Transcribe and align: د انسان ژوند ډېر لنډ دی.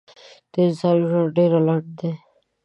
د 0.51 0.53
انسان 0.65 0.97
ژوند 1.09 1.33
ډېر 1.37 1.51
لنډ 1.67 1.85
دی. 1.99 2.11